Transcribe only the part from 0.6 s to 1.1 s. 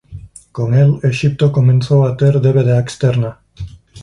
el